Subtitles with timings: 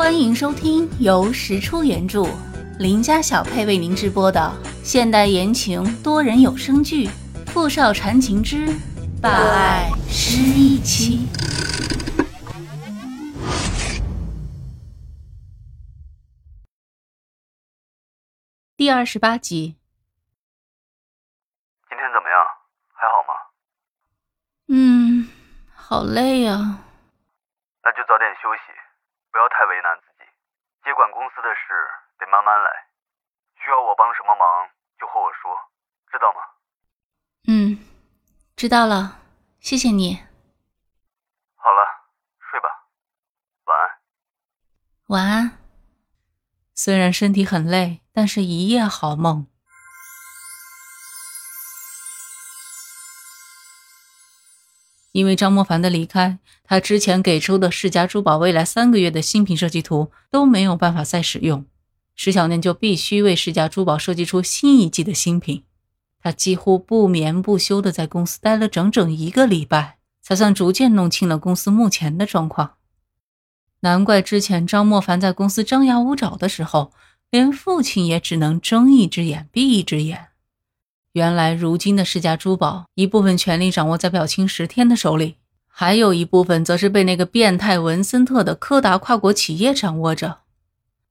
[0.00, 2.22] 欢迎收听由石出原著、
[2.78, 4.50] 林家小配为您直播的
[4.82, 7.06] 现代言情多人有声剧
[7.52, 8.66] 《富少缠情之
[9.20, 11.26] 霸爱失忆妻》
[18.78, 19.76] 第二十八集。
[21.90, 22.38] 今天怎么样？
[22.94, 23.34] 还好吗？
[24.68, 25.28] 嗯，
[25.74, 26.78] 好累呀、
[27.82, 28.72] 那就早点休息，
[29.30, 30.28] 不要太为难自己。
[30.84, 31.74] 接管公司的事
[32.18, 32.70] 得慢慢来，
[33.62, 35.56] 需要我帮什么忙就和我说，
[36.10, 36.40] 知道吗？
[37.48, 37.78] 嗯，
[38.56, 39.20] 知道了，
[39.60, 40.16] 谢谢你。
[41.56, 41.80] 好了，
[42.50, 42.68] 睡吧，
[43.64, 43.98] 晚安。
[45.08, 45.58] 晚安。
[46.74, 49.49] 虽然身体很累，但是一夜好梦。
[55.12, 61.64] 因为张莫凡的离开，他之前给出的世家珠宝未来三个月的新品设计图都没有办法再使用，
[62.14, 65.64] 石小念就必须为世家珠宝设计出新一季的新品。
[66.22, 72.74] 他几乎不眠不休的在公司待了整整一个礼拜，才算逐渐弄清了公司目前的状况。
[73.80, 76.92] 难怪之前张莫凡在公司张牙舞爪的时候，
[77.30, 80.29] 连父亲也只能睁一只眼闭一只眼。
[81.14, 90.38] 原来，如今的世家珠宝，一部分权力掌握在表亲十天的手里，还有一部分则是被那个变态文森特的柯达跨国企业掌握着。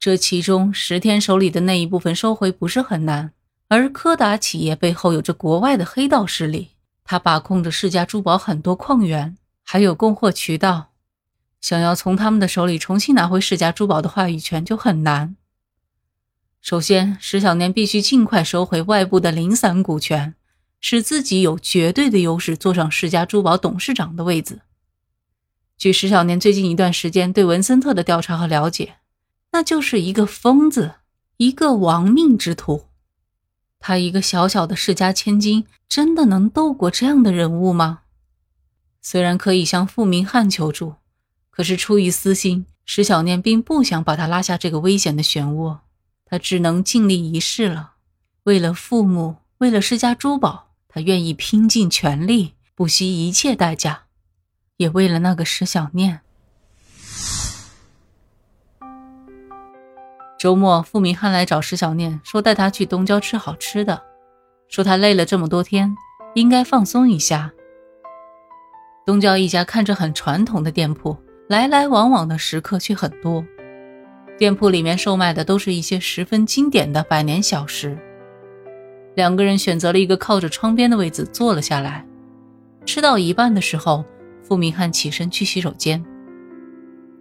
[0.00, 3.30] 这其中，十天手里的那一部分收回不是很难，
[3.68, 6.70] 而柯达企业背后有着国外的黑道势力，
[7.04, 10.88] 他把控着世家珠宝很多矿源，还有供货渠道。
[11.60, 15.36] 想要从他们的手里重新拿回世家珠宝的话语权就很难。
[16.64, 20.34] 首先，石小年必须尽快收回外部的零散股权，
[20.80, 24.62] 使自己有绝对的优势坐上世家珠宝董事长的位子。
[25.76, 28.94] 据石小年最近一段时间对文森特的调查和了解，
[29.52, 30.94] 那就是一个疯子，
[31.36, 32.86] 一个亡命之徒。
[33.78, 38.04] 他一个小小的世家千金，真的能斗过这样的人物吗？
[39.02, 40.94] 虽然可以向傅明翰求助。
[41.50, 45.80] 可是出于私心，石小念并不想把他拉下这个危险的漩涡，
[46.34, 47.92] 他只能尽力一试了。
[48.42, 54.06] 为了父母，为了世家珠宝，他愿意拼尽全力，不惜一切代价，
[54.76, 56.22] 也为了那个石小念。
[60.36, 64.02] 周末，傅明翰来找石小念，说带他去东郊吃好吃的，
[64.68, 65.96] 说他累了这么多天，
[66.34, 67.52] 应该放松一下。
[69.06, 71.16] 东郊一家看着很传统的店铺。
[71.46, 73.44] 来来往往的食客却很多，
[74.36, 77.96] 店铺里面售卖的都是一些十分经典的百年小食。
[79.14, 82.04] 两个人选择了一个靠着窗边的位子坐了下来。
[82.84, 84.04] 吃到一半的时候，
[84.42, 86.04] 傅明翰起身去洗手间。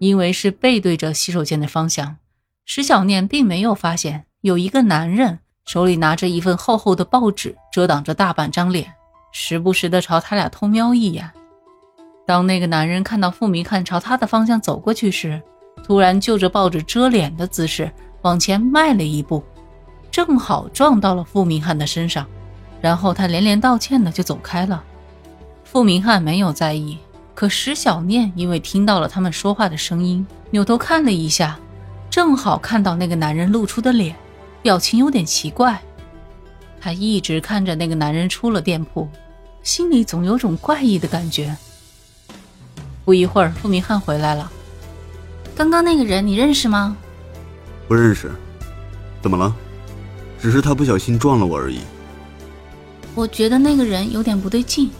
[0.00, 2.16] 因为是背对着洗手间的方向，
[2.64, 8.92] 石小念并没有发现有一个男人手里拿着一份厚厚的报纸，遮挡着大半张脸，
[9.30, 11.30] 时不时的朝他俩偷瞄一眼。
[12.26, 15.40] 当那个男人看到傅明翰朝他的方向走过去时，
[15.84, 17.90] 突然就着抱着遮脸的姿势
[18.22, 19.44] 往前迈了一步，
[20.10, 22.26] 正好撞到了傅明翰的身上，
[22.80, 24.82] 然后他连连道歉的就走开了。
[25.62, 26.96] 傅明翰没有在意，
[27.34, 31.58] 可石小念因为听到了他们说话的声音，扭头看了一下，
[32.08, 34.16] 正好看到那个男人露出的脸，
[34.62, 35.78] 表情有点奇怪。
[36.80, 39.08] 他一直看着那个男人出了店铺，
[39.62, 41.54] 心里总有种怪异的感觉。
[43.04, 44.50] 不一会儿，傅明翰回来了。
[45.56, 46.96] 刚刚那个人你认识吗？
[47.86, 48.30] 不认识。
[49.22, 49.54] 怎么了？
[50.40, 51.80] 只是他不小心撞了我而已。
[53.14, 54.90] 我觉得那个人有点不对劲。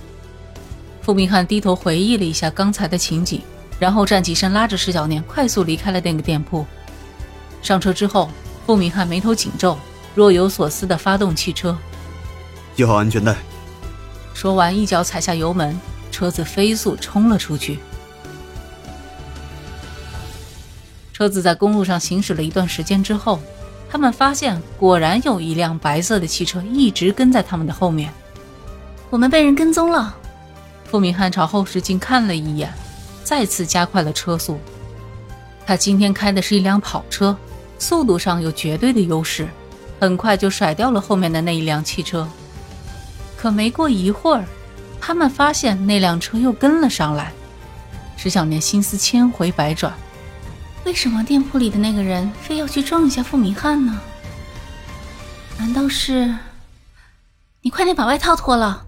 [1.03, 3.43] 傅明翰低头回忆了一下刚才的情景，
[3.79, 6.65] 然后站起身，拉着石小念快速离开了那个店铺。
[7.61, 8.31] 上车之后，
[8.65, 9.77] 傅明翰眉头紧皱，
[10.15, 11.77] 若有所思地发动汽车，
[12.77, 13.37] 系好安全带。
[14.33, 15.79] 说完，一脚踩下油门，
[16.11, 17.81] 车子飞速冲了出去。
[21.15, 23.41] 车子在公路上行驶了一段时间之后，
[23.89, 28.13] 他们发现果然有一辆白色的汽车一直跟在他们的后面。
[29.11, 30.13] 我们被人跟踪了。
[30.85, 32.75] 付明翰朝后视镜看了一眼，
[33.23, 34.59] 再次加快了车速。
[35.65, 37.37] 他今天开的是一辆跑车，
[37.79, 39.47] 速度上有绝对的优势，
[40.01, 42.29] 很快就甩掉了后面的那一辆汽车。
[43.37, 44.45] 可没过一会儿，
[45.01, 47.33] 他们发现那辆车又跟了上来。
[48.17, 49.95] 石小年心思千回百转。
[50.85, 54.01] 为什么店铺里的那个人非要去撞一下傅明翰呢？
[55.59, 56.35] 难道是？
[57.63, 58.87] 你快点把外套脱了！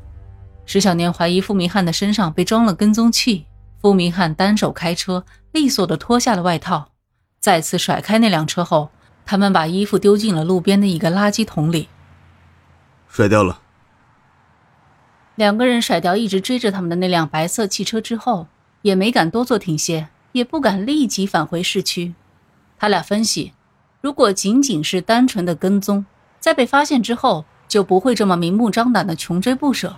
[0.66, 3.46] 石小年怀疑傅明翰的身上被装了跟踪器。
[3.80, 6.90] 傅明翰单手开车，利索的脱下了外套，
[7.40, 8.90] 再次甩开那辆车后，
[9.24, 11.88] 他们把衣服丢进了路边的一个垃圾桶里。
[13.08, 13.60] 甩掉了。
[15.36, 18.48] 两个人甩掉一直追着他们的那辆白色汽车之后，
[18.82, 22.14] 也没敢多做停歇，也不敢立即返回市区。
[22.78, 23.52] 他俩分析，
[24.00, 26.04] 如果仅仅是单纯的跟踪，
[26.38, 29.96] 在被发现之后就不会这么明目张胆的穷追不舍。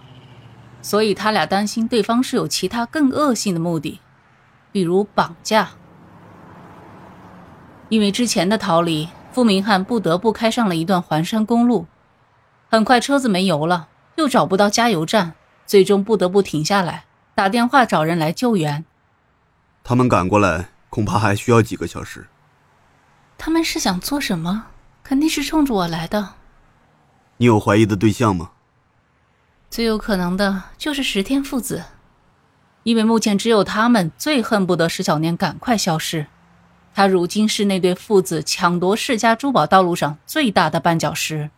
[0.81, 4.00] 所以他俩担心对方是有其他更恶性的目的，
[4.70, 5.70] 比如绑架。
[7.88, 11.87] 因为之前的逃离，傅明翰不得不开上了一段环山公路。
[12.70, 13.88] 很快车子没油了。
[14.17, 15.34] 又找不到加油站，
[15.64, 17.05] 最终不得不停下来，
[17.37, 18.84] 打电话找人来救援。
[19.88, 22.26] 他们赶过来，恐怕还需要几个小时。
[23.38, 24.67] 他们是想做什么？
[25.02, 26.35] 肯定是冲着我来的。
[27.38, 28.50] 你有怀疑的对象吗？
[29.70, 31.85] 最有可能的就是石天父子，
[32.82, 36.26] 因为目前只有他们最恨不得石小念赶快消失。
[36.94, 41.49] 他如今是那对父子抢夺世家珠宝道路上最大的绊脚石。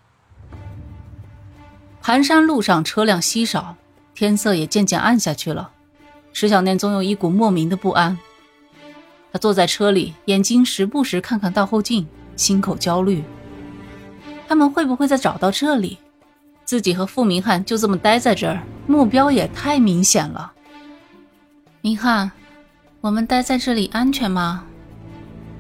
[2.01, 3.75] 盘山路上车辆稀少，
[4.15, 5.73] 天色也渐渐暗下去了。
[6.33, 8.17] 石小念总有一股莫名的不安。
[9.33, 12.07] 他坐在车里，眼睛时不时看看倒后镜，
[12.37, 13.23] 心口焦虑。
[14.49, 15.99] 他们会不会再找到这里？
[16.65, 20.53] 自己和傅明翰就这么待在这儿，目标也太明显了。
[21.81, 22.31] 明翰，
[23.01, 24.65] 我们待在这里安全吗？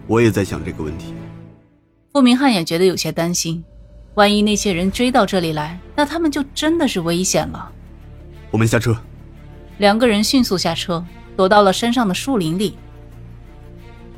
[0.06, 1.14] 我也在想这个问题。
[2.12, 3.64] 傅明翰也觉得有些担心。
[4.14, 7.70] 万一那些人追到这里来，那他们就真的是危险了。
[8.50, 8.96] 我们下车。
[9.80, 11.02] 两个人迅速下车，
[11.38, 12.76] 躲到了山上的树林里。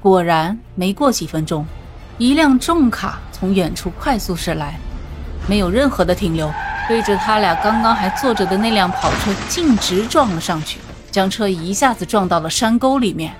[0.00, 1.64] 果然，没过几分钟，
[2.18, 4.76] 一辆重卡从远处快速驶来，
[5.48, 6.52] 没有任何的停留，
[6.88, 10.80] 对着他俩刚刚还坐着的那辆跑车径直撞了上去，
[11.12, 13.32] 将车一下子撞到了山沟里面。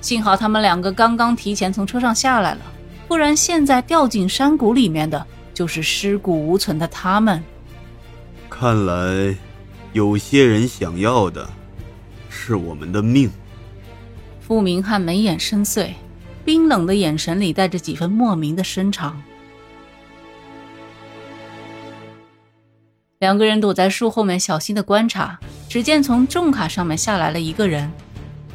[0.00, 2.60] 幸好他们两个刚刚提前从车上下来了，
[3.08, 5.26] 不然现在掉进山谷里面的。
[5.52, 7.42] 就是尸骨无存的他们。
[8.48, 9.34] 看来，
[9.92, 11.48] 有些人想要的
[12.28, 13.30] 是我们的命。
[14.40, 15.90] 傅明翰眉眼深邃，
[16.44, 19.20] 冰冷的眼神里带着几分莫名的深长。
[23.18, 25.38] 两个人躲在树后面，小心的观察。
[25.68, 27.90] 只见从重卡上面下来了一个人，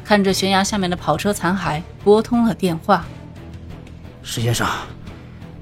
[0.04, 3.04] 看着悬崖下面的跑车残骸，拨通了电话。
[4.22, 4.66] 石先生。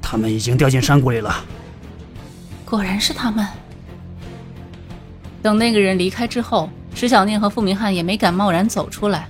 [0.00, 1.42] 他们已经掉进山谷里了。
[2.66, 3.46] 果然是他们。
[5.42, 9.28] 等那个人离开之后，石小念和傅明翰也没敢贸然走出来，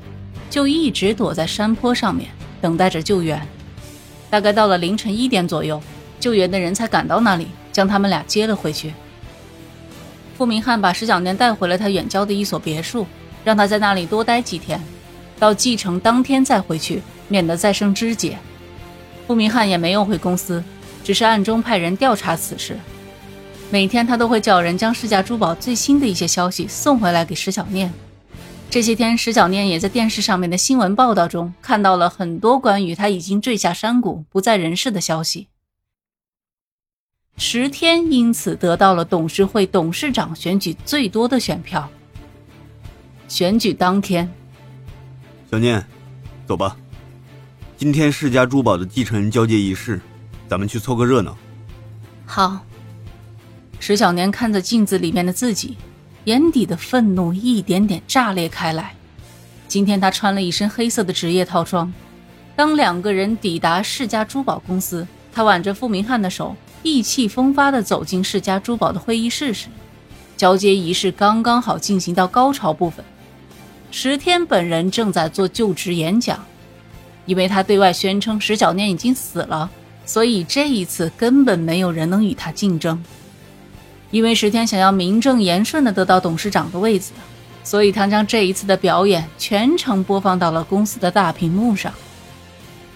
[0.51, 2.29] 就一直躲在山坡上面
[2.61, 3.41] 等待着救援。
[4.29, 5.83] 大概到了凌晨一点左右，
[6.21, 8.93] 救援的人才赶到那里，将他们俩接了回去。
[10.37, 13.07] 傅明翰把石小念带回了他远郊的一所别墅，
[13.45, 14.79] 让他在那里多待几天，
[15.39, 18.37] 到继承当天再回去，免得再生枝节。
[19.27, 20.63] 傅明翰也没有回公司，
[21.03, 22.77] 只是暗中派人调查此事。
[23.73, 27.91] 每天他都会叫人将世家珠宝最新的一些消息送回来给石小念。
[28.69, 35.49] 这些天，石小念也在电视上面的新闻报道中看到了很多关于他已经坠下山谷、不在人世的消息。
[37.39, 41.89] 石天因此得到了董事会董事长选举最多的选票。
[43.27, 44.31] 选举当天，
[45.51, 45.83] 小念，
[46.47, 46.77] 走吧。
[47.79, 49.99] 今天世家珠宝的继承人交接仪式，
[50.47, 51.35] 咱们去凑个热闹。
[52.27, 52.61] 好。
[53.85, 55.77] 石小年看着镜子里面的自己，
[56.27, 58.95] 眼底的愤怒一点点炸裂开来。
[59.67, 61.93] 今天他穿了一身黑色的职业套装。
[62.55, 69.67] 当两个人抵达世家珠宝公司，他挽着傅明翰的手，意气风发地走进世家珠宝的会议室时，
[70.37, 73.05] 交接仪式刚刚好进行到高潮部分。
[73.91, 76.39] 石天本人正在做就职演讲。
[77.27, 79.69] 因为他对外宣称石小念已经死了，
[80.07, 83.03] 所以这一次根本没有人能与他竞争。
[84.13, 87.11] 因为石天想要名正言顺地得到董事长的位子，
[87.65, 91.93] 所以他将这一次的表演全程播放到了公司的大屏幕上。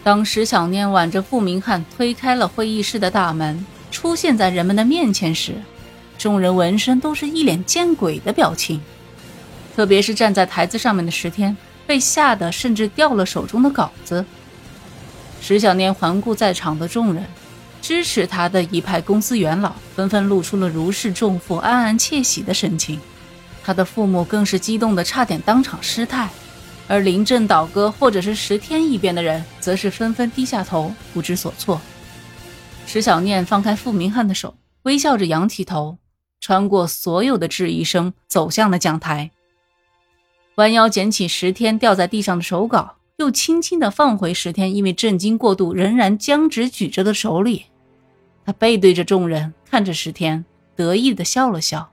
[0.04, 5.54] 当石小念挽着傅明翰推开了会议室的大门，出现在人们的面前时，
[6.16, 8.80] 众人闻声都是一脸见鬼的表情，
[9.74, 11.56] 特别是站在台子上面的石天。
[11.86, 14.26] 被吓得甚至掉了手中的稿子。
[15.40, 17.24] 石小念环顾在场的众人，
[17.86, 22.98] 支持他的一派公司元老纷纷露出了如释重负、暗暗窃喜的神情。
[23.62, 26.28] 他的父母更是激动的差点当场失态，
[26.88, 31.80] 而临阵倒戈或者是石天一边的人，则是纷纷低下头，不知所措。
[32.88, 35.98] 石小念放开傅明翰的手，微笑着仰起头，
[36.40, 39.30] 穿过所有的质疑声，走向了讲台。
[40.56, 47.66] 弯腰捡起石天掉在地上的手稿，又轻轻地放回石天因为震惊过度仍然僵直举着的手里。
[48.46, 50.44] 他背对着众人，看着石天，
[50.76, 51.92] 得意的笑了笑：“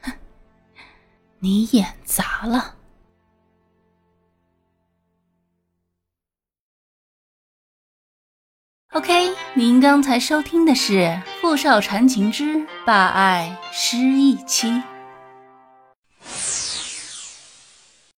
[0.00, 0.12] 哼
[1.40, 2.76] 你演砸了。”
[8.94, 10.92] OK，您刚才收听的是
[11.40, 14.68] 《富少缠情之霸爱失忆妻》。